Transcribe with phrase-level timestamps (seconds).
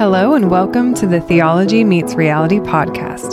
[0.00, 3.32] Hello, and welcome to the Theology Meets Reality podcast,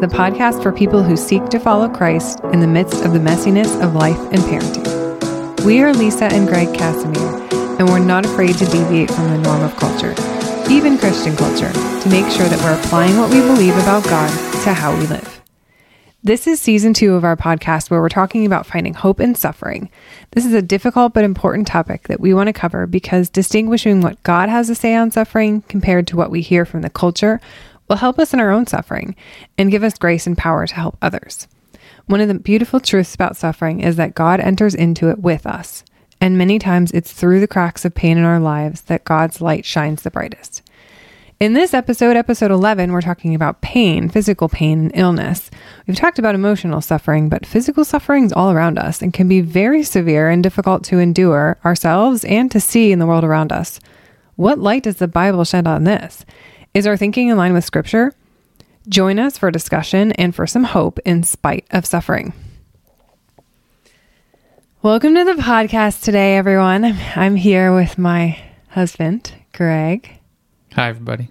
[0.00, 3.80] the podcast for people who seek to follow Christ in the midst of the messiness
[3.80, 5.64] of life and parenting.
[5.64, 7.36] We are Lisa and Greg Casimir,
[7.78, 10.12] and we're not afraid to deviate from the norm of culture,
[10.68, 14.28] even Christian culture, to make sure that we're applying what we believe about God
[14.64, 15.37] to how we live.
[16.28, 19.88] This is season two of our podcast where we're talking about finding hope in suffering.
[20.32, 24.22] This is a difficult but important topic that we want to cover because distinguishing what
[24.24, 27.40] God has to say on suffering compared to what we hear from the culture
[27.88, 29.16] will help us in our own suffering
[29.56, 31.48] and give us grace and power to help others.
[32.04, 35.82] One of the beautiful truths about suffering is that God enters into it with us,
[36.20, 39.64] and many times it's through the cracks of pain in our lives that God's light
[39.64, 40.60] shines the brightest.
[41.40, 45.52] In this episode, episode 11, we're talking about pain, physical pain, and illness.
[45.86, 49.40] We've talked about emotional suffering, but physical suffering is all around us and can be
[49.40, 53.78] very severe and difficult to endure ourselves and to see in the world around us.
[54.34, 56.24] What light does the Bible shed on this?
[56.74, 58.14] Is our thinking in line with Scripture?
[58.88, 62.32] Join us for discussion and for some hope in spite of suffering.
[64.82, 66.98] Welcome to the podcast today, everyone.
[67.14, 70.17] I'm here with my husband, Greg.
[70.74, 71.28] Hi, everybody.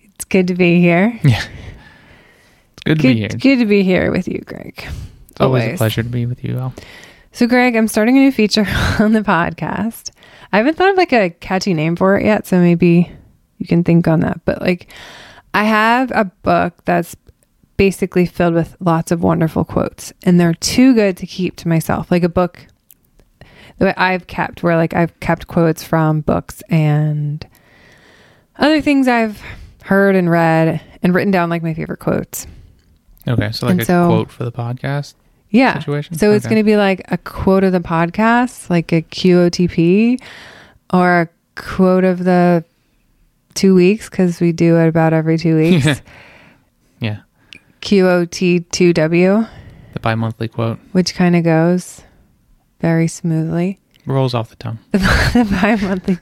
[0.00, 1.18] It's good to be here.
[1.24, 1.42] Yeah.
[2.76, 3.28] It's good to good, be here.
[3.28, 4.86] Good to be here with you, Greg.
[5.30, 6.74] It's always, a pleasure to be with you all.
[7.32, 8.66] So, Greg, I'm starting a new feature
[8.98, 10.10] on the podcast.
[10.52, 13.10] I haven't thought of like a catchy name for it yet, so maybe
[13.58, 14.44] you can think on that.
[14.44, 14.92] But like,
[15.54, 17.16] I have a book that's
[17.78, 22.10] basically filled with lots of wonderful quotes, and they're too good to keep to myself.
[22.10, 22.66] Like a book
[23.78, 27.46] that I've kept, where like I've kept quotes from books and
[28.58, 29.40] other things I've
[29.82, 32.46] heard and read and written down like my favorite quotes.
[33.26, 35.14] Okay, so like And a so- quote for the podcast.
[35.50, 35.78] Yeah.
[35.78, 36.18] Situation?
[36.18, 40.20] So it's going to be like a quote of the podcast, like a QOTP
[40.92, 42.64] or a quote of the
[43.54, 45.86] two weeks because we do it about every two weeks.
[47.00, 47.20] Yeah,
[47.82, 49.48] QOT2W,
[49.92, 52.02] the bi-monthly quote which kind of goes
[52.80, 53.78] very smoothly.
[54.06, 54.78] rolls off the tongue.
[54.92, 54.98] The,
[55.34, 56.18] the bi-monthly,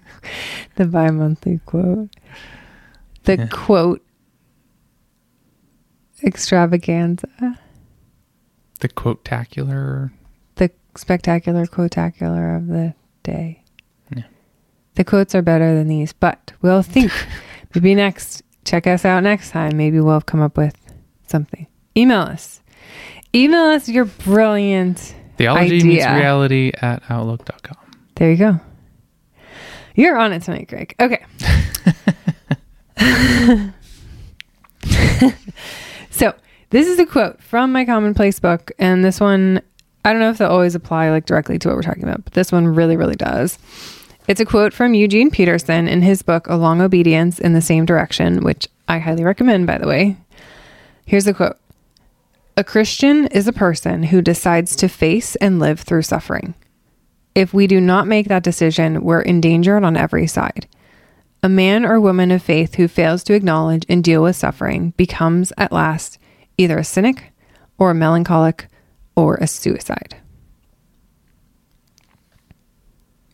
[0.77, 2.11] the bi-monthly quote,
[3.25, 3.47] the Yeah.
[3.51, 4.03] quote
[6.25, 7.29] extravaganza,
[8.81, 10.11] The quote-tacular.
[10.57, 13.63] the spectacular quotacular of the day.
[14.15, 14.25] Yeah.
[14.95, 17.13] The quotes are better than these, but we'll think.
[17.75, 19.77] Maybe next, check us out next time.
[19.77, 20.77] Maybe we'll come up with
[21.27, 21.67] something.
[21.97, 22.61] Email us.
[23.35, 25.15] Email us your brilliant.
[25.39, 27.77] Theology meets reality at outlook.com.
[28.17, 28.61] There you go.
[29.95, 30.95] You're on it tonight, Greg.
[31.01, 31.25] Okay.
[36.11, 36.35] so,
[36.71, 39.61] this is a quote from my commonplace book, and this one,
[40.05, 42.33] I don't know if they'll always apply like directly to what we're talking about, but
[42.33, 43.59] this one really, really does.
[44.29, 47.85] It's a quote from Eugene Peterson in his book, A Long Obedience in the Same
[47.85, 50.17] Direction, which I highly recommend, by the way.
[51.07, 51.57] Here's the quote
[52.57, 56.55] A Christian is a person who decides to face and live through suffering.
[57.35, 60.69] If we do not make that decision, we're endangered on every side.
[61.43, 65.53] A man or woman of faith who fails to acknowledge and deal with suffering becomes,
[65.59, 66.19] at last,
[66.57, 67.33] either a cynic
[67.79, 68.69] or a melancholic
[69.17, 70.17] or a suicide.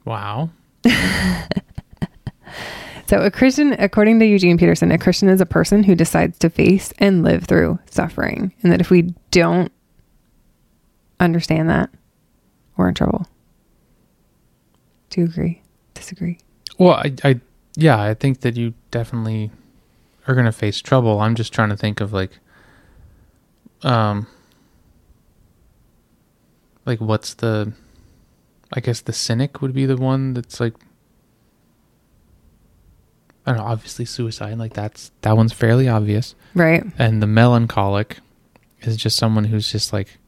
[0.05, 0.51] Wow.
[3.09, 6.51] So, a Christian, according to Eugene Peterson, a Christian is a person who decides to
[6.51, 8.53] face and live through suffering.
[8.63, 9.73] And that if we don't
[11.19, 11.89] understand that,
[12.77, 13.27] we're in trouble.
[15.09, 15.63] Do you agree?
[15.95, 16.37] Disagree?
[16.77, 17.41] Well, I, I,
[17.81, 19.53] yeah, I think that you definitely
[20.27, 21.21] are going to face trouble.
[21.21, 22.33] I'm just trying to think of like,
[23.83, 24.27] um,
[26.85, 27.73] like what's the,
[28.73, 30.75] I guess the cynic would be the one that's like,
[33.47, 34.59] I don't know, obviously suicide.
[34.59, 36.35] Like that's, that one's fairly obvious.
[36.55, 36.85] Right.
[36.99, 38.19] And the melancholic
[38.81, 40.19] is just someone who's just like,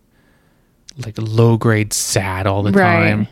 [1.04, 3.10] like low grade sad all the Right.
[3.10, 3.28] time.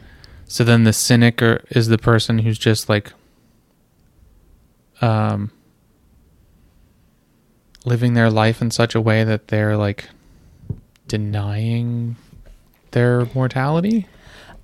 [0.47, 1.41] So then the cynic
[1.71, 3.13] is the person who's just like
[5.01, 5.51] um
[7.85, 10.09] living their life in such a way that they're like
[11.07, 12.17] denying
[12.91, 14.07] their mortality.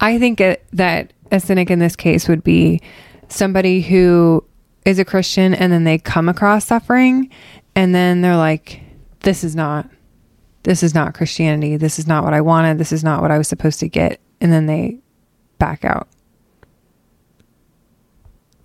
[0.01, 2.81] I think it, that a cynic in this case would be
[3.29, 4.45] somebody who
[4.85, 7.31] is a Christian and then they come across suffering
[7.75, 8.83] and then they're like,
[9.21, 9.89] this is not,
[10.65, 11.77] this is not Christianity.
[11.77, 12.79] This is not what I wanted.
[12.79, 14.21] This is not what I was supposed to get.
[14.41, 14.99] And then they
[15.59, 16.09] back out.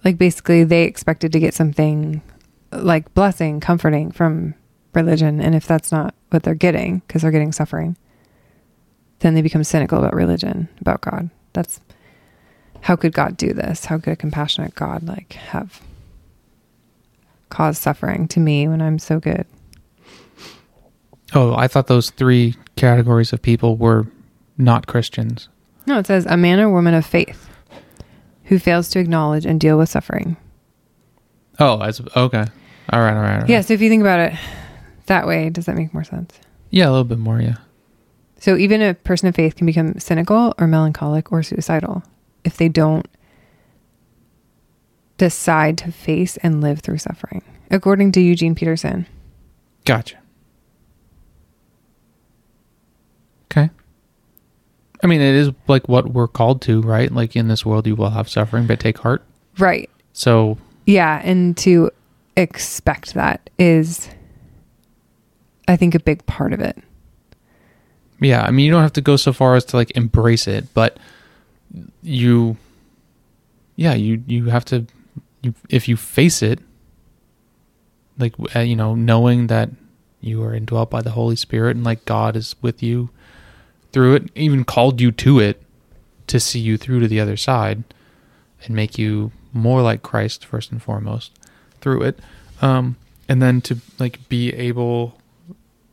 [0.03, 2.21] Like basically, they expected to get something
[2.71, 4.53] like blessing, comforting from
[4.93, 5.41] religion.
[5.41, 7.97] And if that's not what they're getting, because they're getting suffering,
[9.19, 11.29] then they become cynical about religion, about God.
[11.53, 11.81] That's
[12.81, 13.85] how could God do this?
[13.85, 15.81] How could a compassionate God like have
[17.49, 19.45] caused suffering to me when I'm so good.
[21.33, 24.07] Oh, I thought those three categories of people were
[24.57, 25.49] not Christians.
[25.85, 27.48] No, it says a man or woman of faith
[28.49, 30.35] who fails to acknowledge and deal with suffering.
[31.59, 32.45] Oh, as okay.
[32.91, 33.33] All right, all right.
[33.33, 33.49] All right.
[33.49, 34.33] Yeah, so if you think about it
[35.05, 36.37] that way, does that make more sense?
[36.71, 37.57] Yeah, a little bit more, yeah.
[38.39, 42.03] So even a person of faith can become cynical or melancholic or suicidal
[42.43, 43.07] if they don't
[45.17, 49.05] decide to face and live through suffering, according to Eugene Peterson.
[49.85, 50.17] Gotcha.
[53.51, 53.69] Okay.
[55.03, 57.11] I mean, it is like what we're called to, right?
[57.11, 59.23] Like in this world, you will have suffering, but take heart.
[59.57, 59.89] Right.
[60.13, 61.91] So, Yeah, and to
[62.35, 64.09] expect that is
[65.67, 66.77] I think a big part of it.
[68.19, 70.73] yeah, I mean, you don't have to go so far as to like embrace it,
[70.73, 70.97] but
[72.01, 72.57] you,
[73.75, 74.85] yeah, you you have to,
[75.41, 76.59] you if you face it,
[78.17, 79.69] like uh, you know, knowing that
[80.21, 83.09] you are indwelt by the Holy Spirit and like God is with you
[83.91, 85.61] through it, even called you to it
[86.27, 87.83] to see you through to the other side
[88.63, 91.31] and make you more like Christ first and foremost
[91.81, 92.19] through it.
[92.61, 92.97] Um,
[93.27, 95.19] and then to like be able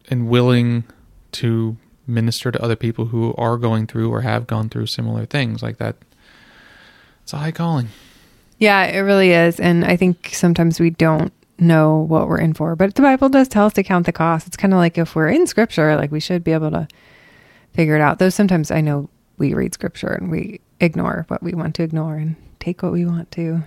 [0.08, 0.84] and willing
[1.32, 1.76] to
[2.06, 5.78] minister to other people who are going through or have gone through similar things like
[5.78, 5.96] that.
[7.22, 7.88] It's a high calling.
[8.58, 9.58] Yeah, it really is.
[9.58, 12.76] And I think sometimes we don't know what we're in for.
[12.76, 14.46] But the Bible does tell us to count the cost.
[14.46, 16.88] It's kind of like if we're in scripture, like we should be able to
[17.76, 18.18] figure it out.
[18.18, 19.08] Though sometimes I know
[19.38, 23.04] we read scripture and we ignore what we want to ignore and take what we
[23.06, 23.62] want to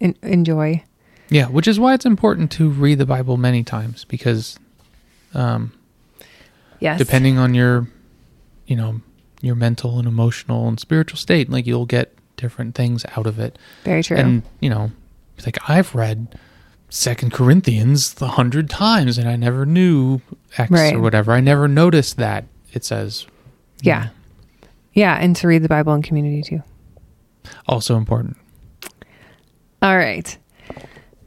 [0.00, 0.82] en- enjoy.
[1.30, 4.58] Yeah, which is why it's important to read the Bible many times because
[5.32, 5.72] um,
[6.80, 6.98] Yes.
[6.98, 7.88] depending on your
[8.66, 9.00] you know
[9.40, 13.58] your mental and emotional and spiritual state like you'll get different things out of it
[13.84, 14.16] Very true.
[14.16, 14.90] and you know
[15.46, 16.38] like i've read
[16.88, 20.20] second corinthians a hundred times and i never knew
[20.58, 20.94] x Right.
[20.94, 22.44] or whatever i never noticed that
[22.74, 23.26] it says
[23.82, 24.08] yeah.
[24.92, 25.16] Yeah.
[25.20, 26.62] And to read the Bible in community too.
[27.66, 28.36] also important
[29.82, 30.36] All right.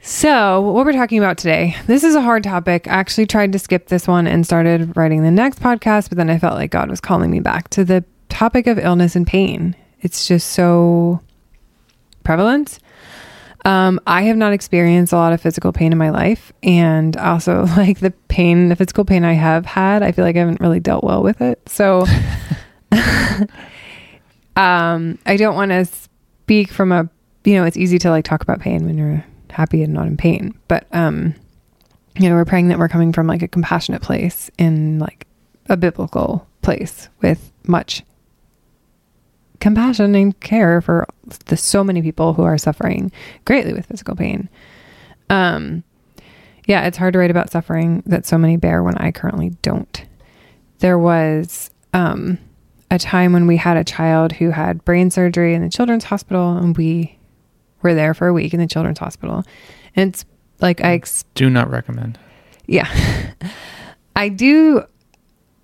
[0.02, 2.88] So, what we're talking about today, this is a hard topic.
[2.88, 6.30] I actually tried to skip this one and started writing the next podcast, but then
[6.30, 9.76] I felt like God was calling me back to the topic of illness and pain.
[10.00, 11.20] It's just so
[12.24, 12.80] prevalent.
[13.68, 16.54] Um, I have not experienced a lot of physical pain in my life.
[16.64, 20.40] And also, like the pain, the physical pain I have had, I feel like I
[20.40, 21.68] haven't really dealt well with it.
[21.68, 22.06] So,
[24.56, 27.10] um, I don't want to speak from a,
[27.44, 30.16] you know, it's easy to like talk about pain when you're happy and not in
[30.16, 30.58] pain.
[30.70, 31.36] But, um,
[32.16, 35.28] you know, we're praying that we're coming from like a compassionate place in like
[35.68, 38.02] a biblical place with much
[39.60, 41.08] compassion and care for
[41.46, 43.12] the so many people who are suffering
[43.46, 44.50] greatly with physical pain.
[45.30, 45.84] Um,
[46.66, 50.06] yeah, it's hard to write about suffering that so many bear when I currently don't.
[50.80, 52.38] There was um,
[52.92, 56.58] a time when we had a child who had brain surgery in the children's hospital,
[56.58, 57.18] and we
[57.82, 59.44] were there for a week in the children's hospital.
[59.96, 60.26] And it's
[60.60, 62.20] like I ex- do not recommend
[62.68, 62.92] yeah.
[64.16, 64.84] I do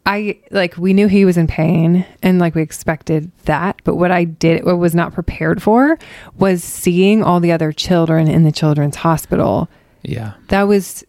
[0.05, 4.11] I like we knew he was in pain and like we expected that, but what
[4.11, 5.97] I did what was not prepared for
[6.37, 9.69] was seeing all the other children in the children's hospital.
[10.01, 11.05] yeah That was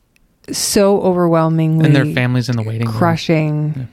[0.53, 3.89] so overwhelmingly and their families in the waiting room crushing.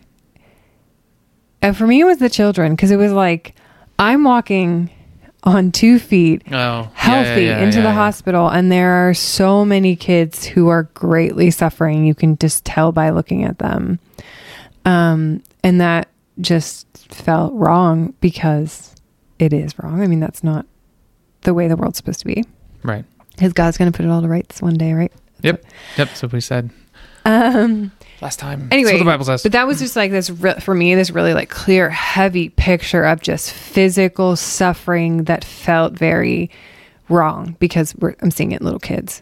[1.63, 3.55] And for me it was the children because it was like
[3.97, 4.91] I'm walking
[5.43, 7.93] on two feet oh yeah, healthy yeah, yeah, into yeah, the yeah.
[7.93, 12.91] hospital and there are so many kids who are greatly suffering you can just tell
[12.91, 13.99] by looking at them
[14.85, 16.07] um and that
[16.39, 18.95] just felt wrong because
[19.39, 20.01] it is wrong.
[20.01, 20.65] I mean that's not
[21.41, 22.43] the way the world's supposed to be.
[22.83, 23.05] Right.
[23.31, 25.11] Because god's going to put it all to rights one day right?
[25.41, 25.63] Yep.
[25.97, 26.69] Yep so we said.
[27.25, 28.67] Um last time.
[28.71, 29.43] Anyway, the bible says.
[29.43, 33.03] But that was just like this re- for me, this really like clear, heavy picture
[33.03, 36.49] of just physical suffering that felt very
[37.09, 39.21] wrong because we're, I'm seeing it in little kids.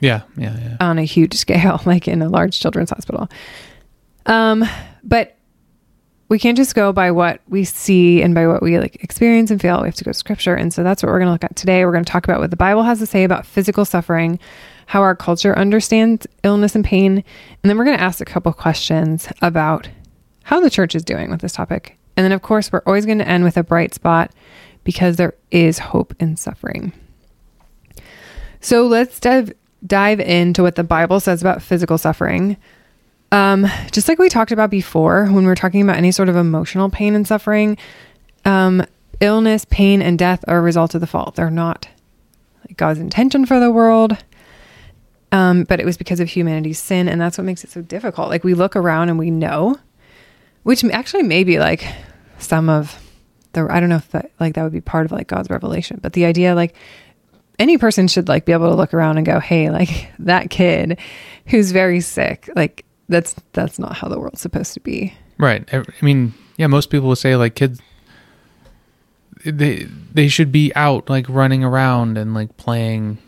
[0.00, 0.76] Yeah yeah yeah.
[0.80, 3.28] On a huge scale, like in a large children's hospital.
[4.26, 4.64] Um,
[5.02, 5.36] but
[6.28, 9.60] we can't just go by what we see and by what we like experience and
[9.60, 9.80] feel.
[9.80, 10.54] We have to go to scripture.
[10.54, 11.84] And so that's what we're going to look at today.
[11.84, 14.38] We're going to talk about what the Bible has to say about physical suffering,
[14.86, 17.16] how our culture understands illness and pain.
[17.16, 17.24] And
[17.64, 19.88] then we're going to ask a couple questions about
[20.44, 21.98] how the church is doing with this topic.
[22.16, 24.30] And then, of course, we're always going to end with a bright spot
[24.84, 26.92] because there is hope in suffering.
[28.60, 29.52] So let's dive
[29.84, 32.56] dive into what the Bible says about physical suffering.
[33.32, 36.90] Um, just like we talked about before, when we're talking about any sort of emotional
[36.90, 37.78] pain and suffering,
[38.44, 38.84] um,
[39.20, 41.32] illness, pain, and death are a result of the fall.
[41.36, 41.88] They're not
[42.76, 44.16] God's intention for the world.
[45.32, 48.30] Um, but it was because of humanity's sin, and that's what makes it so difficult.
[48.30, 49.76] Like we look around and we know,
[50.64, 51.86] which actually may be like
[52.38, 52.98] some of
[53.52, 56.00] the I don't know if that like that would be part of like God's revelation,
[56.02, 56.74] but the idea like
[57.60, 60.98] any person should like be able to look around and go, "Hey, like that kid
[61.46, 65.68] who's very sick, like that's that's not how the world's supposed to be." Right.
[65.72, 67.80] I mean, yeah, most people would say like kids
[69.44, 73.18] they they should be out like running around and like playing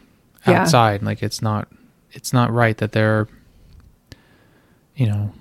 [0.46, 0.62] Yeah.
[0.62, 1.02] outside.
[1.02, 1.68] Like it's not
[2.12, 3.28] it's not right that they're
[4.94, 5.32] you know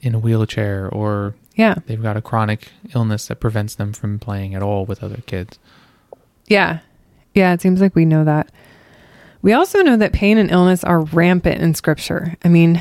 [0.00, 1.74] in a wheelchair or Yeah.
[1.86, 5.58] they've got a chronic illness that prevents them from playing at all with other kids.
[6.46, 6.80] Yeah.
[7.34, 8.50] Yeah, it seems like we know that.
[9.42, 12.36] We also know that pain and illness are rampant in scripture.
[12.44, 12.80] I mean,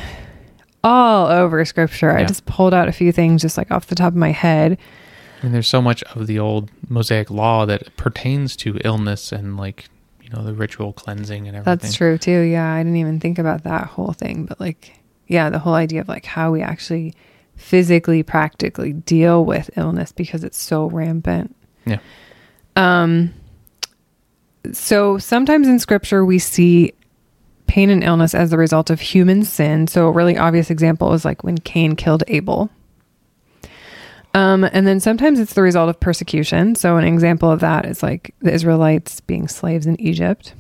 [0.86, 2.12] all over scripture.
[2.12, 4.78] I just pulled out a few things just like off the top of my head.
[5.40, 9.58] I mean, there's so much of the old Mosaic law that pertains to illness and
[9.58, 9.90] like
[10.22, 11.80] you know the ritual cleansing and everything.
[11.80, 12.42] That's true too.
[12.42, 16.02] Yeah, I didn't even think about that whole thing, but like yeah, the whole idea
[16.02, 17.16] of like how we actually
[17.56, 21.56] physically practically deal with illness because it's so rampant.
[21.86, 22.00] Yeah.
[22.76, 23.34] Um
[24.72, 26.94] so sometimes in scripture we see
[27.68, 29.88] pain and illness as the result of human sin.
[29.88, 32.70] So a really obvious example is like when Cain killed Abel.
[34.34, 36.76] Um, and then sometimes it's the result of persecution.
[36.76, 40.54] So an example of that is like the Israelites being slaves in Egypt.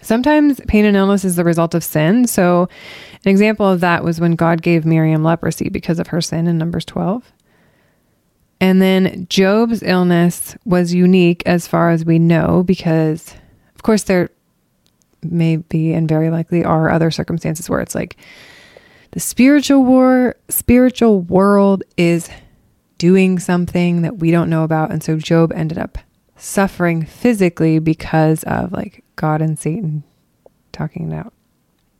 [0.00, 2.26] Sometimes pain and illness is the result of sin.
[2.26, 2.68] So
[3.24, 6.58] an example of that was when God gave Miriam leprosy because of her sin in
[6.58, 7.32] Numbers 12.
[8.60, 13.34] And then Job's illness was unique as far as we know because,
[13.74, 14.30] of course, there
[15.22, 18.16] may be and very likely are other circumstances where it's like
[19.12, 22.28] the spiritual war, spiritual world is
[22.98, 24.90] doing something that we don't know about.
[24.90, 25.98] And so Job ended up
[26.36, 30.02] suffering physically because of like God and Satan
[30.72, 31.32] talking it out.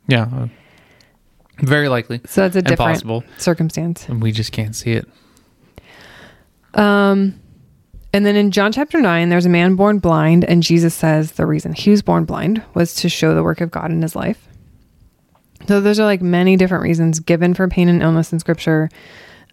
[0.07, 0.27] Yeah.
[0.33, 0.47] uh,
[1.59, 2.21] very likely.
[2.25, 3.23] So that's a different possible.
[3.37, 4.07] circumstance.
[4.09, 5.07] And we just can't see it.
[6.73, 7.39] Um,
[8.13, 11.47] and then in John chapter 9, there's a man born blind, and Jesus says the
[11.47, 14.47] reason he was born blind was to show the work of God in his life.
[15.67, 18.89] So those are like many different reasons given for pain and illness in scripture.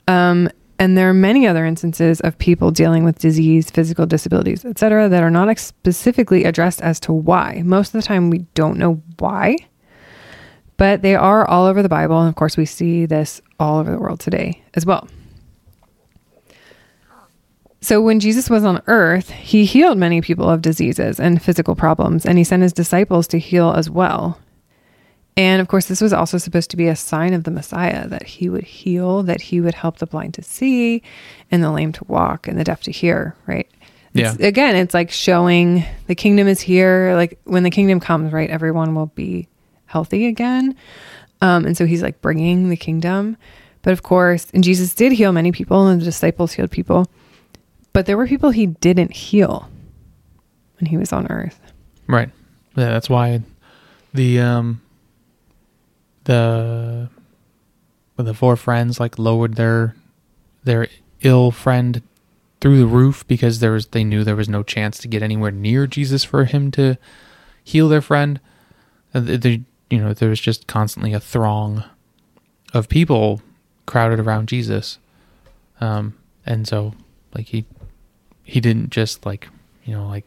[0.06, 5.08] Um, and there are many other instances of people dealing with disease, physical disabilities, etc.,
[5.08, 7.62] that are not ex- specifically addressed as to why.
[7.64, 9.56] Most of the time, we don't know why,
[10.76, 12.18] but they are all over the Bible.
[12.18, 15.08] And of course, we see this all over the world today as well.
[17.82, 22.26] So, when Jesus was on earth, he healed many people of diseases and physical problems,
[22.26, 24.38] and he sent his disciples to heal as well.
[25.36, 28.24] And of course, this was also supposed to be a sign of the Messiah that
[28.24, 31.02] he would heal, that he would help the blind to see,
[31.50, 33.66] and the lame to walk, and the deaf to hear, right?
[34.12, 34.46] It's- Yeah.
[34.46, 37.12] again, it's like showing the kingdom is here.
[37.14, 38.50] Like when the kingdom comes, right?
[38.50, 39.48] Everyone will be
[39.86, 40.74] healthy again.
[41.40, 43.36] Um, and so he's like bringing the kingdom.
[43.82, 47.06] But of course, and Jesus did heal many people, and the disciples healed people.
[47.92, 49.68] But there were people he didn't heal
[50.78, 51.60] when he was on earth.
[52.06, 52.30] Right.
[52.76, 53.42] Yeah, that's why
[54.14, 54.80] the um
[56.24, 57.08] the
[58.16, 59.96] the four friends like lowered their
[60.64, 60.88] their
[61.22, 62.02] ill friend
[62.60, 65.50] through the roof because there was they knew there was no chance to get anywhere
[65.50, 66.96] near Jesus for him to
[67.64, 68.40] heal their friend.
[69.14, 71.84] Uh, th- you know, there was just constantly a throng
[72.72, 73.42] of people
[73.86, 74.98] crowded around Jesus,
[75.80, 76.16] um,
[76.46, 76.94] and so
[77.34, 77.64] like he
[78.50, 79.48] he didn't just like
[79.84, 80.24] you know like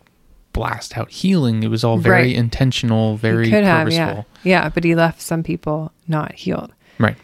[0.54, 1.64] blast out healing.
[1.64, 2.36] It was all very Right.
[2.36, 4.26] intentional, very he could have, purposeful.
[4.44, 4.70] yeah, yeah.
[4.70, 7.18] But he left some people not healed, Right.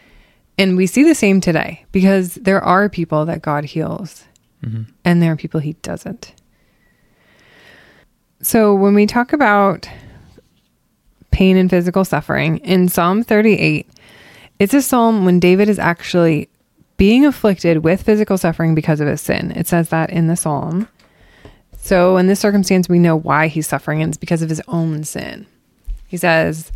[0.58, 4.24] and we see the same today because there are people that God heals,
[4.64, 6.34] hmm and there are people he doesn't.
[8.42, 9.88] So when we talk about
[11.30, 13.88] pain and physical suffering in Psalm 38,
[14.58, 16.48] it's a psalm when David is actually
[17.00, 19.52] being afflicted with physical suffering because of his sin.
[19.52, 20.86] It says that in the psalm.
[21.78, 25.04] So in this circumstance, we know why he's suffering, and it's because of his own
[25.04, 25.46] sin.
[26.08, 26.70] He says,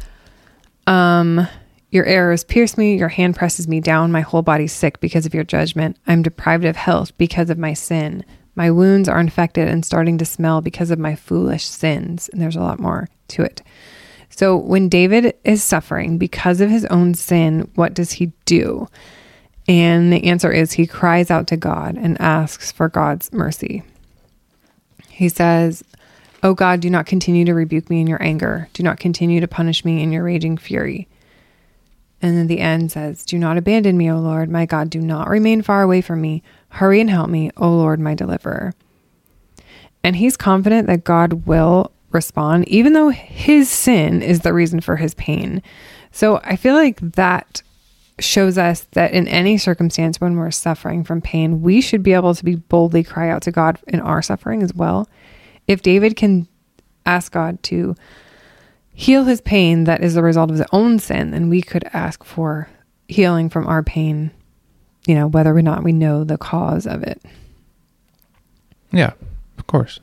[0.86, 1.46] um,
[1.90, 5.34] Your arrows pierce me, your hand presses me down, my whole body's sick because of
[5.34, 5.98] your judgment.
[6.06, 8.24] I'm deprived of health because of my sin.
[8.54, 12.30] My wounds are infected and starting to smell because of my foolish sins.
[12.30, 13.60] And there's a lot more to it.
[14.30, 18.88] So when David is suffering because of his own sin, what does he do?
[19.66, 23.82] And the answer is he cries out to God and asks for God's mercy.
[25.08, 25.82] He says,
[26.42, 28.68] O God, do not continue to rebuke me in your anger.
[28.74, 31.08] Do not continue to punish me in your raging fury.
[32.20, 34.90] And then the end says, Do not abandon me, O Lord, my God.
[34.90, 36.42] Do not remain far away from me.
[36.68, 38.74] Hurry and help me, O Lord, my deliverer.
[40.02, 44.96] And he's confident that God will respond, even though his sin is the reason for
[44.96, 45.62] his pain.
[46.12, 47.62] So I feel like that
[48.18, 52.34] shows us that in any circumstance when we're suffering from pain, we should be able
[52.34, 55.08] to be boldly cry out to God in our suffering as well.
[55.66, 56.46] If David can
[57.06, 57.96] ask God to
[58.92, 62.22] heal his pain that is the result of his own sin, then we could ask
[62.22, 62.68] for
[63.08, 64.30] healing from our pain,
[65.06, 67.20] you know, whether or not we know the cause of it.
[68.92, 69.14] Yeah,
[69.58, 69.98] of course.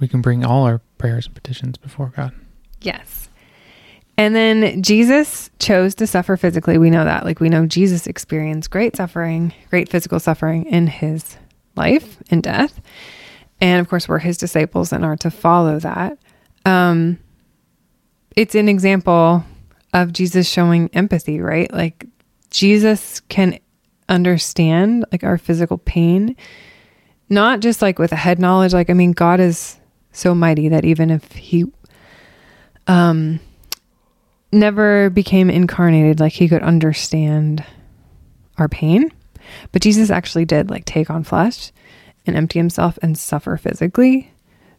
[0.00, 2.32] We can bring all our prayers and petitions before God.
[2.80, 3.28] Yes.
[4.16, 6.78] And then Jesus chose to suffer physically.
[6.78, 7.24] We know that.
[7.24, 11.36] Like we know Jesus experienced great suffering, great physical suffering in his
[11.76, 12.80] life and death.
[13.60, 16.18] And of course, we're his disciples and are to follow that.
[16.64, 17.18] Um,
[18.36, 19.44] it's an example
[19.92, 21.72] of Jesus showing empathy, right?
[21.72, 22.06] Like
[22.50, 23.58] Jesus can
[24.08, 26.36] understand like our physical pain,
[27.28, 28.72] not just like with a head knowledge.
[28.72, 29.78] Like, I mean, God is
[30.12, 31.64] so mighty that even if he
[32.86, 33.40] um
[34.54, 37.64] never became incarnated, like he could understand
[38.58, 39.12] our pain.
[39.72, 41.72] But Jesus actually did like take on flesh
[42.26, 44.32] and empty himself and suffer physically.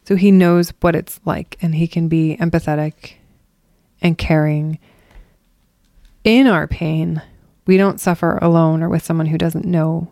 [0.06, 3.14] So he knows what it's like and he can be empathetic
[4.02, 4.80] and caring
[6.24, 7.22] in our pain.
[7.66, 10.12] We don't suffer alone or with someone who doesn't know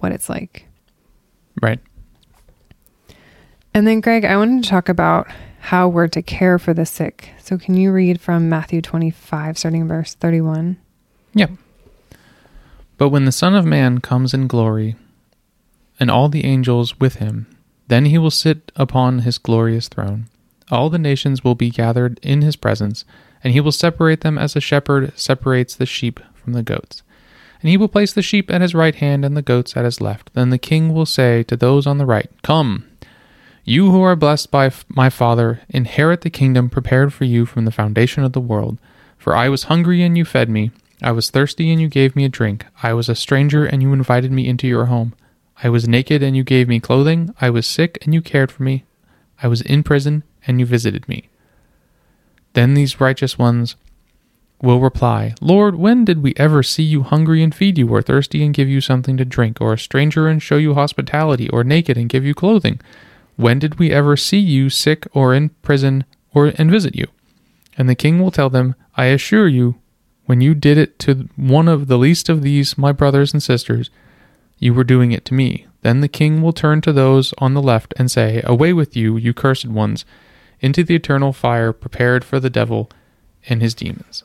[0.00, 0.66] what it's like.
[1.60, 1.80] Right.
[3.74, 5.28] And then, Greg, I wanted to talk about
[5.62, 7.30] how we're to care for the sick.
[7.38, 10.76] So, can you read from Matthew 25, starting in verse 31?
[11.34, 11.46] Yeah.
[12.98, 14.96] But when the Son of Man comes in glory,
[16.00, 17.46] and all the angels with him,
[17.86, 20.28] then he will sit upon his glorious throne.
[20.68, 23.04] All the nations will be gathered in his presence,
[23.44, 27.04] and he will separate them as a shepherd separates the sheep from the goats.
[27.60, 30.00] And he will place the sheep at his right hand and the goats at his
[30.00, 30.32] left.
[30.34, 32.88] Then the king will say to those on the right, Come,
[33.64, 37.70] you who are blessed by my Father, inherit the kingdom prepared for you from the
[37.70, 38.78] foundation of the world.
[39.18, 40.72] For I was hungry and you fed me.
[41.00, 42.66] I was thirsty and you gave me a drink.
[42.82, 45.14] I was a stranger and you invited me into your home.
[45.62, 47.34] I was naked and you gave me clothing.
[47.40, 48.84] I was sick and you cared for me.
[49.42, 51.28] I was in prison and you visited me.
[52.54, 53.76] Then these righteous ones
[54.60, 58.44] will reply, Lord, when did we ever see you hungry and feed you, or thirsty
[58.44, 61.96] and give you something to drink, or a stranger and show you hospitality, or naked
[61.96, 62.80] and give you clothing?
[63.36, 67.06] When did we ever see you sick or in prison or and visit you?
[67.76, 69.76] And the king will tell them, I assure you,
[70.26, 73.90] when you did it to one of the least of these my brothers and sisters,
[74.58, 75.66] you were doing it to me.
[75.80, 79.16] Then the king will turn to those on the left and say, Away with you,
[79.16, 80.04] you cursed ones,
[80.60, 82.88] into the eternal fire prepared for the devil
[83.48, 84.22] and his demons.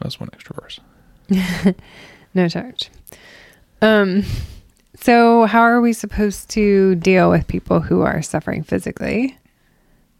[0.00, 0.80] That's one extra verse.
[2.34, 2.90] no charge.
[3.80, 4.24] Um,
[5.04, 9.36] so, how are we supposed to deal with people who are suffering physically?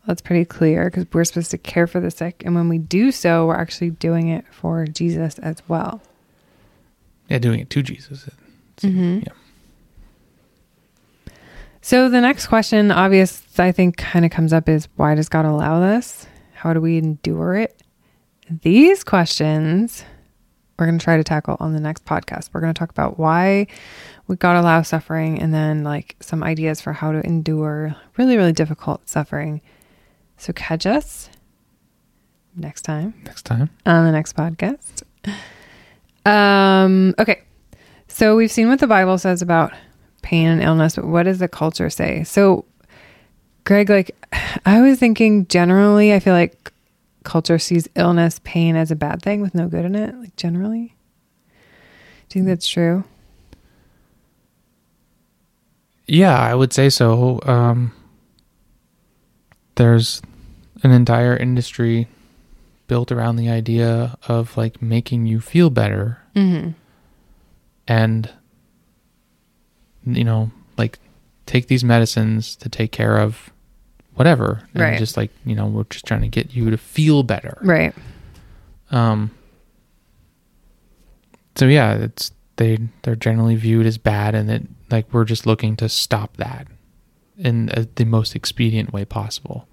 [0.07, 2.43] That's pretty clear because we're supposed to care for the sick.
[2.45, 6.03] And when we do so, we're actually doing it for Jesus as well.
[7.31, 8.29] Yeah, doing it to Jesus.
[8.83, 9.21] Mm-hmm.
[9.21, 11.33] Yeah.
[11.81, 15.47] So, the next question, obvious, I think, kind of comes up is why does God
[15.47, 16.27] allow this?
[16.53, 17.83] How do we endure it?
[18.51, 20.05] These questions
[20.79, 22.51] we're going to try to tackle on the next podcast.
[22.53, 23.67] We're going to talk about why
[24.27, 28.37] we got to allow suffering and then like some ideas for how to endure really,
[28.37, 29.61] really difficult suffering.
[30.37, 31.31] So catch us
[32.57, 33.15] next time.
[33.25, 33.71] Next time.
[33.87, 35.03] On the next podcast.
[36.27, 37.43] Um, okay.
[38.09, 39.73] So we've seen what the Bible says about
[40.23, 42.25] pain and illness, but what does the culture say?
[42.25, 42.65] So
[43.65, 44.17] Greg, like
[44.67, 46.73] I was thinking generally, I feel like
[47.25, 50.95] culture sees illness, pain as a bad thing with no good in it, like generally?
[52.29, 53.05] Do you think that's true?
[56.07, 57.41] Yeah, I would say so.
[57.45, 57.93] Um,
[59.77, 60.21] there's
[60.83, 62.09] an entire industry
[62.87, 66.19] built around the idea of like making you feel better.
[66.37, 66.71] Mm-hmm.
[67.89, 68.31] And,
[70.05, 70.99] you know, like
[71.47, 73.51] take these medicines to take care of
[74.15, 74.67] whatever.
[74.75, 74.99] And Right.
[74.99, 77.59] Just like, you know, we're just trying to get you to feel better.
[77.63, 77.95] Right.
[78.91, 79.31] Um,
[81.57, 85.77] so yeah, it's they they're generally viewed as bad, and that like we're just looking
[85.77, 86.67] to stop that
[87.37, 89.67] in uh, the most expedient way possible.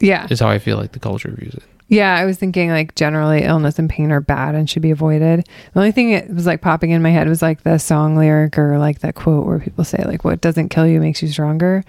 [0.00, 0.26] Yeah.
[0.30, 1.62] Is how I feel like the culture views it.
[1.88, 5.48] Yeah, I was thinking like generally illness and pain are bad and should be avoided.
[5.72, 8.58] The only thing that was like popping in my head was like the song lyric
[8.58, 11.82] or like that quote where people say like what doesn't kill you makes you stronger.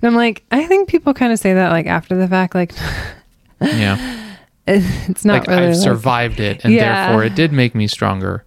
[0.00, 2.72] And I'm like, I think people kind of say that like after the fact, like
[3.60, 7.06] Yeah, it's not like really I've like- survived it, and Yeah.
[7.08, 8.44] therefore it did make me stronger.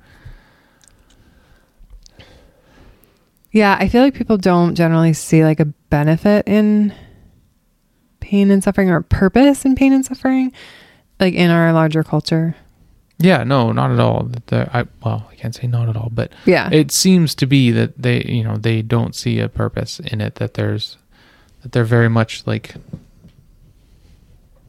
[3.52, 6.94] Yeah, I feel like people don't generally see like a benefit in
[8.22, 10.54] pain and suffering or purpose in pain and suffering,
[11.20, 12.56] like in our larger culture.
[13.18, 14.30] Yeah, no, not at all.
[14.48, 16.70] The- I well, I can't say not at all, but Yeah.
[16.72, 20.36] it seems to be that they, you know, they don't see a purpose in it.
[20.36, 20.98] That there's,
[21.62, 22.76] that they're very much like,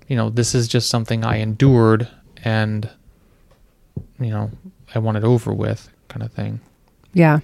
[0.09, 2.09] you know, this is just something I endured,
[2.45, 2.89] and,
[4.21, 4.51] you know,
[4.95, 6.61] I want it over with, kind of thing.
[7.13, 7.41] yeah.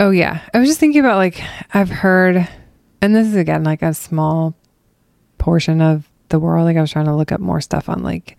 [0.00, 0.42] Oh yeah.
[0.54, 1.42] I was just thinking about like
[1.74, 2.46] I've heard
[3.02, 4.54] and this is again like a small
[5.38, 6.66] portion of the world.
[6.66, 8.38] Like I was trying to look up more stuff on like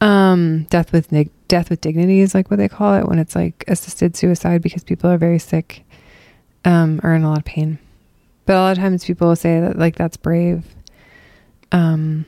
[0.00, 1.14] um death with
[1.46, 4.82] death with dignity is like what they call it when it's like assisted suicide because
[4.82, 5.84] people are very sick
[6.64, 7.78] um or in a lot of pain.
[8.46, 10.64] But a lot of times people will say that like that's brave.
[11.70, 12.26] Um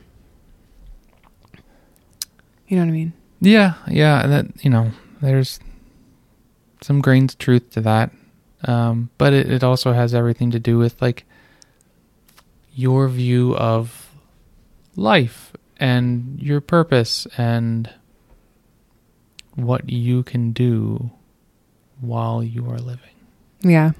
[2.67, 3.13] you know what I mean?
[3.41, 5.59] Yeah, yeah, and that you know, there's
[6.81, 8.11] some grains of truth to that,
[8.63, 11.25] um, but it, it also has everything to do with like
[12.73, 14.09] your view of
[14.95, 17.89] life and your purpose and
[19.55, 21.11] what you can do
[21.99, 23.15] while you are living.
[23.61, 23.91] Yeah.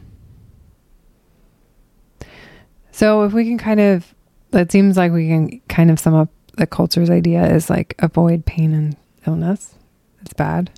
[2.96, 4.16] So if we can kind of,
[4.54, 8.46] it seems like we can kind of sum up the culture's idea is like avoid
[8.46, 8.96] pain and
[9.28, 9.76] illness.
[10.22, 10.72] It's bad.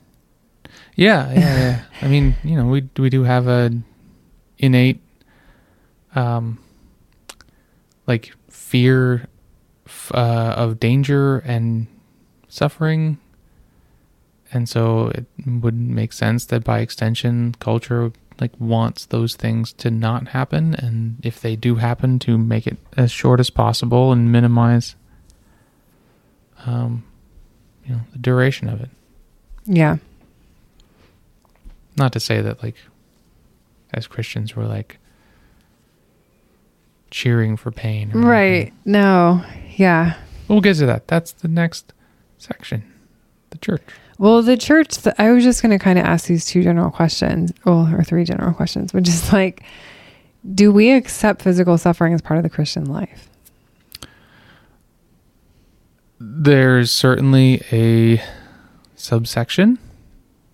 [0.95, 1.81] Yeah, yeah, yeah.
[2.01, 3.71] I mean, you know, we we do have a
[4.57, 4.99] innate,
[6.15, 6.57] um,
[8.07, 9.27] like fear
[9.85, 11.85] f- uh, of danger and
[12.47, 13.19] suffering,
[14.51, 19.89] and so it would make sense that by extension, culture like wants those things to
[19.91, 24.31] not happen, and if they do happen, to make it as short as possible and
[24.31, 24.95] minimize,
[26.65, 27.03] um,
[27.85, 28.89] you know, the duration of it.
[29.65, 29.97] Yeah.
[31.97, 32.75] not to say that like
[33.91, 34.97] as christians we're like
[37.09, 38.45] cheering for pain or Right.
[38.53, 38.73] anything.
[38.85, 39.43] No.
[39.77, 40.13] Yeah.
[40.47, 41.93] we'll get to that that's the next
[42.37, 42.83] section
[43.49, 43.83] the church
[44.19, 46.89] Well, the church, th- I was just going to kind of ask these two general
[46.89, 49.63] questions, well, or three general questions, which is like,
[50.55, 53.29] do we accept physical suffering as part of the Christian life?
[56.19, 58.21] there's certainly a
[58.95, 59.77] subsection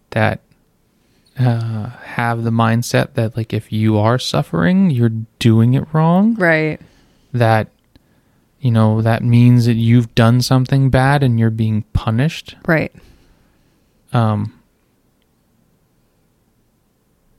[0.10, 0.42] that
[1.40, 6.80] uh, have the mindset that like if you are suffering you're doing it wrong Right.
[7.32, 7.70] that
[8.60, 12.92] you know that means that you've done something bad and you're being punished Right.
[14.14, 14.60] Um,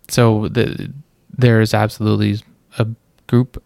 [0.09, 0.93] so the,
[1.31, 2.41] there is absolutely
[2.79, 2.87] a
[3.27, 3.63] group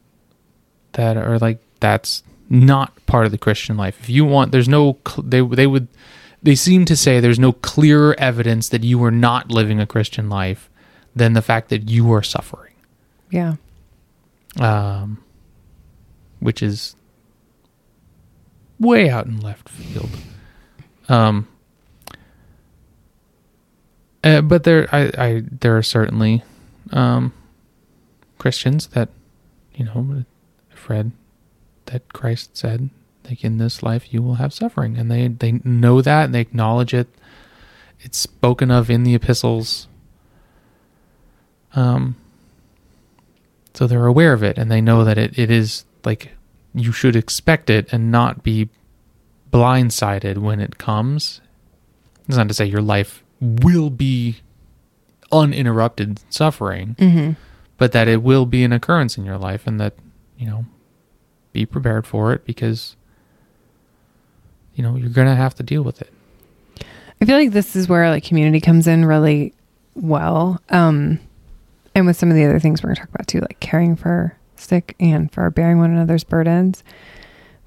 [0.92, 3.98] that are like that's not part of the Christian life.
[4.00, 5.88] If you want, there's no they they would
[6.42, 10.28] they seem to say there's no clearer evidence that you are not living a Christian
[10.28, 10.70] life
[11.16, 12.74] than the fact that you are suffering,
[13.30, 13.56] Yeah.
[14.60, 15.22] um,
[16.38, 16.94] which is
[18.78, 20.10] way out in left field.
[21.08, 21.48] Um,
[24.28, 26.42] uh, but there, I, I, there are certainly
[26.92, 27.32] um,
[28.38, 29.08] Christians that,
[29.74, 30.24] you know,
[30.72, 31.12] I've read
[31.86, 32.90] that Christ said,
[33.24, 36.40] like in this life you will have suffering, and they they know that and they
[36.40, 37.08] acknowledge it.
[38.00, 39.88] It's spoken of in the epistles.
[41.74, 42.16] Um.
[43.74, 46.32] So they're aware of it, and they know that it, it is like
[46.74, 48.68] you should expect it and not be
[49.52, 51.40] blindsided when it comes.
[52.26, 54.36] It's not to say your life will be
[55.30, 57.32] uninterrupted suffering, Mm-hmm.
[57.76, 59.94] but that it will be an occurrence in your life and that,
[60.38, 60.64] you know,
[61.52, 62.96] be prepared for it because,
[64.74, 66.12] you know, you're going to have to deal with it.
[67.20, 69.52] I feel like this is where like community comes in really
[69.94, 70.60] well.
[70.70, 71.18] Um,
[71.94, 74.36] and with some of the other things we're gonna talk about too, like caring for
[74.54, 76.84] sick and for bearing one another's burdens.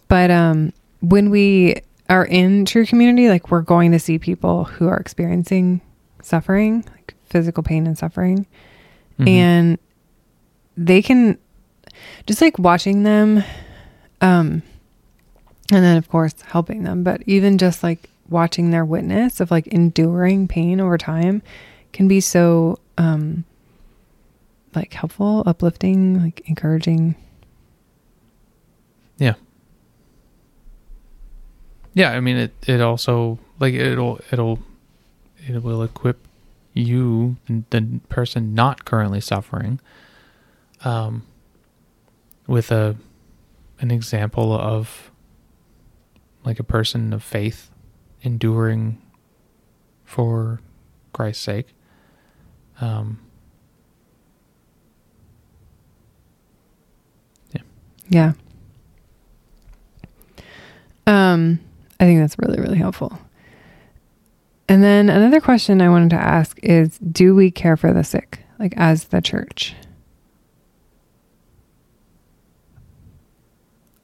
[0.07, 1.81] But um, when we
[2.11, 5.81] are in true community, like we're going to see people who are experiencing
[6.21, 8.45] suffering, like physical pain and suffering,
[9.19, 9.27] Mhm.
[9.27, 9.77] and
[10.77, 11.37] they can
[12.27, 13.43] just like watching them,
[14.21, 14.61] um,
[15.71, 19.67] and then of course helping them, but even just like watching their witness of like
[19.67, 21.41] enduring pain over time
[21.93, 23.43] can be so um
[24.73, 27.15] like helpful, uplifting, like encouraging.
[31.93, 32.53] Yeah, I mean it.
[32.67, 34.59] It also like it'll it'll
[35.47, 36.25] it will equip
[36.73, 39.79] you, and the person not currently suffering,
[40.85, 41.23] um,
[42.47, 42.95] with a
[43.79, 45.11] an example of
[46.45, 47.71] like a person of faith
[48.21, 49.01] enduring
[50.05, 50.61] for
[51.13, 51.67] Christ's sake.
[52.79, 53.19] Um,
[58.11, 58.33] Yeah.
[61.07, 61.61] Um,
[62.01, 63.17] I think that's really, really helpful.
[64.67, 68.39] And then another question I wanted to ask is Do we care for the sick,
[68.57, 69.75] like as the church?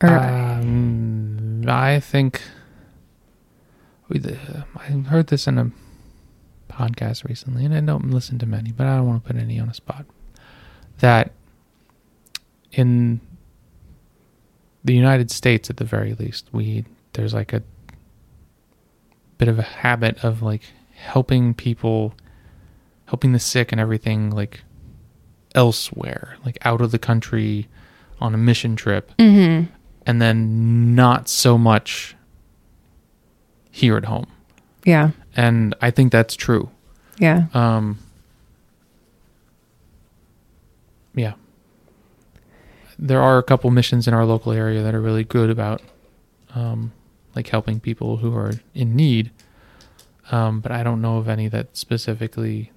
[0.04, 2.44] Or, Um, I think
[4.10, 4.22] we.
[4.76, 5.72] I heard this in a
[6.70, 9.60] podcast recently, and I don't listen to many, but I don't want to put any
[9.60, 10.06] on a spot.
[11.00, 11.32] That
[12.74, 13.22] in
[14.84, 17.64] the United States, at the very least, we there's like a
[19.38, 20.62] bit of a habit of like
[20.96, 22.14] helping people,
[23.06, 24.62] helping the sick and everything, like
[25.56, 27.68] elsewhere, like out of the country
[28.20, 29.68] on a mission trip Mhm.
[30.06, 32.16] and then not so much
[33.72, 34.26] here at home.
[34.86, 35.12] Yeah.
[35.36, 36.70] And I think that's true.
[37.20, 37.46] Yeah.
[37.54, 38.00] Um,
[41.16, 41.34] yeah.
[43.00, 45.82] There are a couple missions in our local area that are really good about
[46.56, 46.92] um,
[47.38, 49.30] like helping people who are in need.
[50.32, 52.72] Um, but I don't know of any that specifically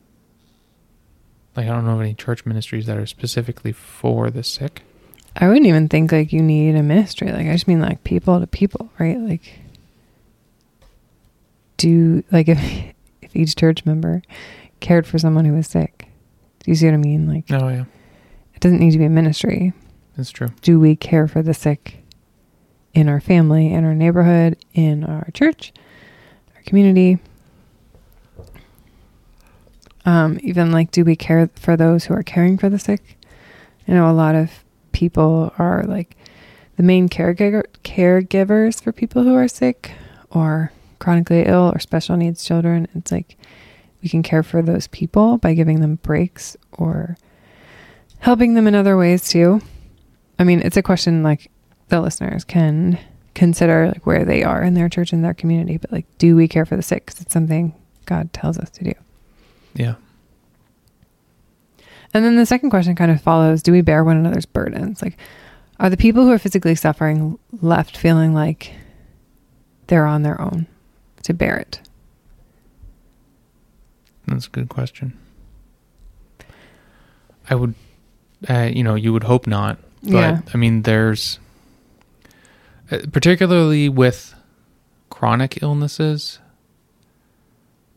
[1.57, 4.83] like I don't know of any church ministries that are specifically for the sick.
[5.35, 7.33] I wouldn't even think like you need a ministry.
[7.33, 9.19] Like I just mean like people to people, right?
[9.19, 9.61] Like
[11.79, 12.93] do like if
[13.23, 14.21] if each church member
[14.81, 16.07] cared for someone who was sick.
[16.63, 17.27] Do you see what I mean?
[17.27, 17.85] Like Oh yeah,
[18.55, 19.73] it doesn't need to be a ministry.
[20.19, 20.49] that's true.
[20.61, 21.97] Do we care for the sick
[22.95, 25.73] in our family, in our neighborhood, in our church,
[26.57, 27.19] our community?
[30.05, 33.19] Um, even like, do we care for those who are caring for the sick?
[33.87, 36.17] I know a lot of people are like
[36.77, 39.93] the main caregiver caregivers for people who are sick
[40.31, 42.89] or chronically ill or special needs children.
[42.95, 43.37] It's like
[44.03, 47.17] we can care for those people by giving them breaks or
[48.21, 49.61] helping them in other ways too.
[50.39, 51.51] I mean, it's a question like
[51.91, 52.99] the listeners can
[53.35, 56.49] consider like where they are in their church and their community, but like, do we
[56.49, 57.07] care for the sick?
[57.07, 57.75] 'Cause it's something
[58.07, 58.93] God tells us to do.
[59.75, 59.95] Yeah.
[62.13, 65.01] And then the second question kind of follows Do we bear one another's burdens?
[65.03, 65.17] Like,
[65.79, 68.73] are the people who are physically suffering left feeling like
[69.87, 70.67] they're on their own
[71.23, 71.81] to bear it?
[74.27, 75.17] That's a good question.
[77.49, 77.75] I would,
[78.49, 79.79] uh, you know, you would hope not.
[80.03, 80.41] But Yeah.
[80.53, 81.39] I mean, there's,
[83.13, 84.35] particularly with
[85.09, 86.39] chronic illnesses,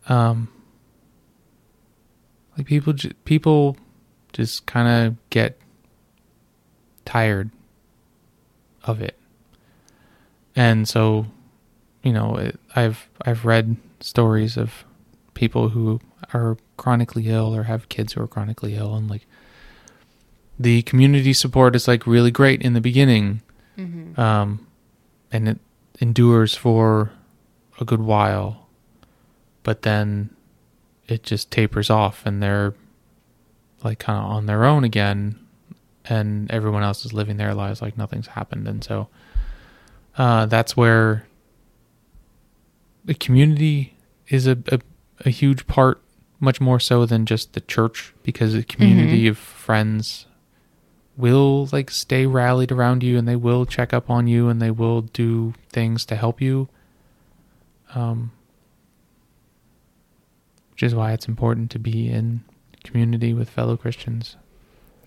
[0.08, 0.50] um,
[2.58, 2.94] like people,
[3.26, 3.78] people
[4.34, 5.60] just kind of get
[7.06, 7.50] tired
[8.84, 9.18] of it.
[10.56, 11.26] And so,
[12.04, 14.84] you know, it, I've, I've read stories of
[15.34, 16.00] people who
[16.34, 19.26] are chronically ill or have kids who are chronically ill and like
[20.60, 23.42] the community support is like really great in the beginning
[24.18, 24.63] um
[25.34, 25.60] and it
[26.00, 27.12] endures for
[27.80, 28.68] a good while
[29.64, 30.30] but then
[31.08, 32.74] it just tapers off and they're
[33.84, 35.38] like kind of on their own again
[36.06, 38.68] and everyone else is living their lives like nothing's happened.
[38.68, 39.08] And so
[40.18, 41.28] uh that's where
[43.06, 43.96] the community
[44.28, 44.80] is a, a,
[45.26, 46.02] a huge part
[46.40, 50.26] much more so than just the church because the community of friends
[51.16, 54.72] will like stay rallied around you and they will check up on you and they
[54.72, 56.68] will do things to help you
[57.94, 58.32] um
[60.74, 62.44] which is why it's important to be in
[62.84, 64.36] community with fellow Christians.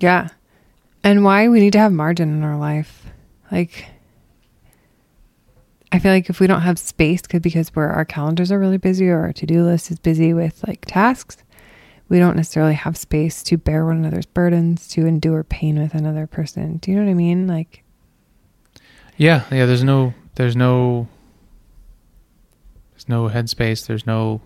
[0.01, 0.29] Yeah.
[1.03, 3.07] And why we need to have margin in our life.
[3.51, 3.87] Like,
[5.93, 8.79] I feel like if we don't have space, could because we're, our calendars are really
[8.79, 11.39] busy or our to do list is busy with like tasks,
[12.09, 16.27] we don't necessarily have space to bear one another's burdens, to endure pain with another
[16.27, 16.77] person.
[16.79, 17.47] Do you know what I mean?
[17.47, 17.83] Like,
[19.17, 21.09] Yeah, yeah, there's no there's no
[22.93, 24.41] there's no headspace, there's no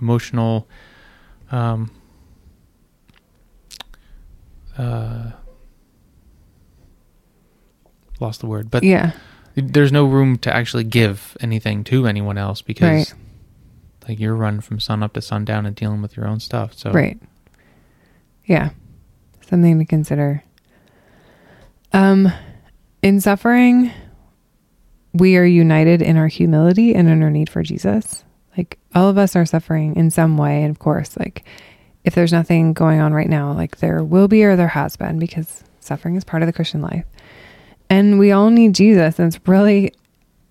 [0.00, 0.68] emotional
[1.50, 1.90] um
[4.76, 5.30] uh
[8.20, 9.12] lost the word, but yeah,
[9.54, 13.14] there's no room to actually give anything to anyone else because Right.
[14.08, 16.74] Like you're running from sun up to sundown and dealing with your own stuff.
[16.74, 17.18] So right.
[18.44, 18.70] Yeah.
[19.48, 20.42] Something to consider.
[21.92, 22.32] Um,
[23.02, 23.90] in suffering,
[25.12, 28.24] we are united in our humility and in our need for Jesus.
[28.56, 30.62] Like all of us are suffering in some way.
[30.62, 31.44] And of course, like
[32.04, 35.18] if there's nothing going on right now, like there will be or there has been
[35.18, 37.04] because suffering is part of the Christian life.
[37.88, 39.18] And we all need Jesus.
[39.18, 39.92] And it's really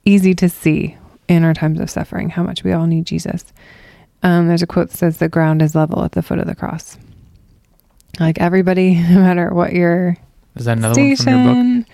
[0.06, 3.46] easy to see in our times of suffering how much we all need Jesus.
[4.24, 6.56] Um, there's a quote that says, The ground is level at the foot of the
[6.56, 6.98] cross.
[8.20, 10.18] Like everybody, no matter what your
[10.56, 11.88] is that another one from your book?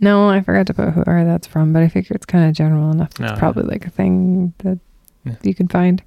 [0.00, 2.54] No, I forgot to put who where that's from, but I figure it's kind of
[2.54, 3.10] general enough.
[3.12, 4.78] It's No, probably like a thing that
[5.24, 5.34] Yeah.
[5.42, 6.02] you can find.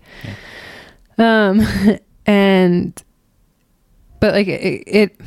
[1.18, 1.62] Um,
[2.26, 3.04] and
[4.20, 5.22] but like it, it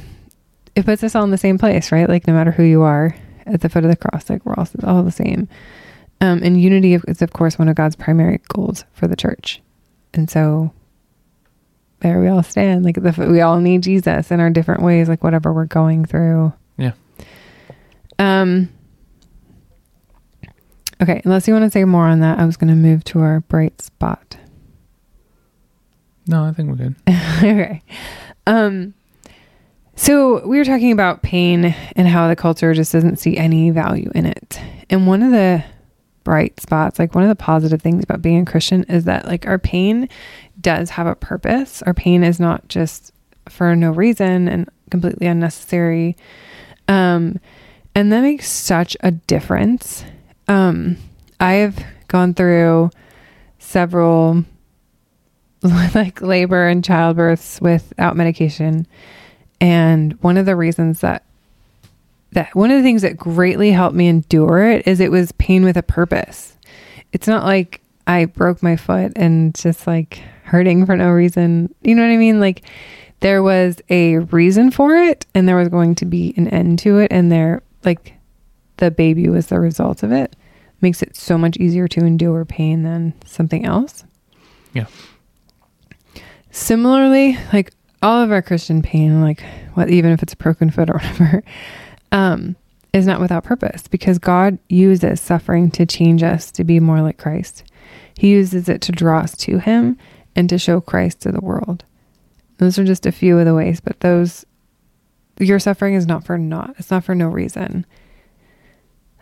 [0.76, 2.08] it puts us all in the same place, right?
[2.08, 3.14] Like no matter who you are
[3.46, 5.48] at the foot of the cross, like we're all all the same.
[6.20, 9.62] Um, and unity is of course one of God's primary goals for the church,
[10.12, 10.72] and so
[12.00, 12.84] there we all stand.
[12.84, 16.52] Like the, we all need Jesus in our different ways, like whatever we're going through.
[16.76, 16.92] Yeah.
[18.18, 18.70] Um.
[21.02, 23.20] Okay, unless you want to say more on that, I was going to move to
[23.20, 24.36] our bright spot.
[26.26, 26.96] No, I think we're good.
[27.08, 27.82] okay.
[28.46, 28.94] Um
[29.96, 34.10] so we were talking about pain and how the culture just doesn't see any value
[34.14, 34.58] in it.
[34.88, 35.62] And one of the
[36.24, 39.46] bright spots, like one of the positive things about being a Christian is that like
[39.46, 40.08] our pain
[40.60, 41.82] does have a purpose.
[41.82, 43.12] Our pain is not just
[43.48, 46.16] for no reason and completely unnecessary.
[46.88, 47.38] Um
[47.94, 50.04] and that makes such a difference.
[50.48, 50.96] Um
[51.38, 52.90] I've gone through
[53.58, 54.44] several
[55.62, 58.86] like labor and childbirths without medication.
[59.60, 61.24] And one of the reasons that
[62.32, 65.64] that one of the things that greatly helped me endure it is it was pain
[65.64, 66.56] with a purpose.
[67.12, 71.74] It's not like I broke my foot and just like hurting for no reason.
[71.82, 72.40] You know what I mean?
[72.40, 72.62] Like
[73.20, 76.98] there was a reason for it and there was going to be an end to
[76.98, 78.14] it and there like
[78.76, 80.36] the baby was the result of it.
[80.80, 84.04] Makes it so much easier to endure pain than something else.
[84.72, 84.86] Yeah.
[86.50, 90.88] Similarly, like all of our Christian pain, like what even if it's a broken foot
[90.88, 91.42] or whatever,
[92.12, 92.56] um,
[92.92, 97.18] is not without purpose because God uses suffering to change us to be more like
[97.18, 97.64] Christ.
[98.18, 99.96] He uses it to draw us to Him
[100.34, 101.84] and to show Christ to the world.
[102.58, 104.44] Those are just a few of the ways, but those
[105.38, 106.74] your suffering is not for naught.
[106.78, 107.86] It's not for no reason.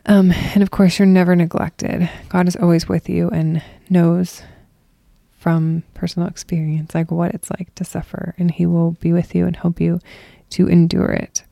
[0.07, 2.11] Um, and of course, you're never neglected.
[2.29, 4.43] God is always with you and knows
[5.39, 9.47] from personal experience, like what it's like to suffer, and He will be with you
[9.47, 10.01] and help you
[10.51, 11.45] to endure it.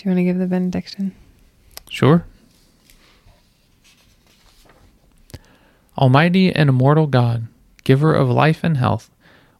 [0.00, 1.14] Do you want to give the benediction?
[1.90, 2.24] Sure.
[5.98, 7.48] Almighty and immortal God,
[7.84, 9.10] giver of life and health,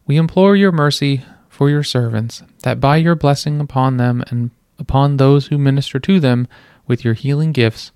[0.07, 4.49] we implore your mercy for your servants, that by your blessing upon them and
[4.79, 6.47] upon those who minister to them
[6.87, 7.91] with your healing gifts,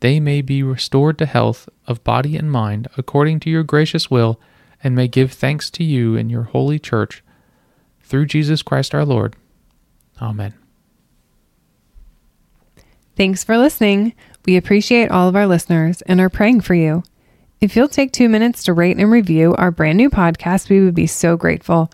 [0.00, 4.38] they may be restored to health of body and mind according to your gracious will,
[4.84, 7.24] and may give thanks to you in your holy church.
[8.02, 9.34] Through Jesus Christ our Lord.
[10.20, 10.52] Amen.
[13.16, 14.12] Thanks for listening.
[14.44, 17.02] We appreciate all of our listeners and are praying for you.
[17.60, 20.94] If you'll take two minutes to rate and review our brand new podcast, we would
[20.94, 21.90] be so grateful.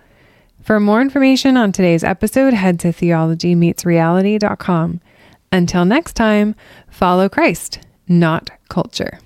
[0.63, 5.01] For more information on today's episode, head to theologymeetsreality.com.
[5.53, 6.55] Until next time,
[6.89, 9.21] follow Christ, not culture.